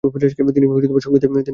[0.55, 0.65] তিনি
[1.05, 1.45] সঙ্গীতের তালিম নেন।